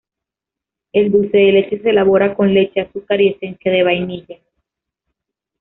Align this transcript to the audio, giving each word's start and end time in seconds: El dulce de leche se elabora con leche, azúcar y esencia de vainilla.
El 0.93 1.11
dulce 1.11 1.37
de 1.37 1.51
leche 1.51 1.79
se 1.79 1.91
elabora 1.91 2.33
con 2.35 2.51
leche, 2.51 2.81
azúcar 2.81 3.21
y 3.21 3.27
esencia 3.27 3.71
de 3.71 3.83
vainilla. 3.83 4.39